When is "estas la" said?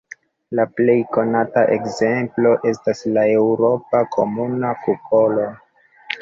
2.71-3.27